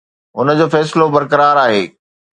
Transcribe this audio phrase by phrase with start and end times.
[0.37, 1.83] هن جو فيصلو برقرار آهي.